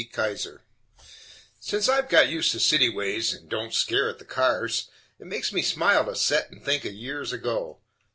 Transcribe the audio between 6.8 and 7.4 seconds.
of years